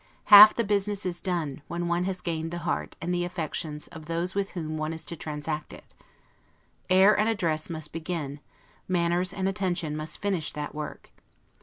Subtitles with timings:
[0.33, 4.07] Half the business is done, when one has gained the heart and the affections of
[4.07, 5.93] those with whom one is to transact it.
[6.89, 8.39] Air and address must begin,
[8.87, 11.11] manners and attention must finish that work.